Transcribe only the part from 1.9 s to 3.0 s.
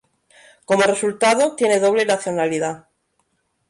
nacionalidad.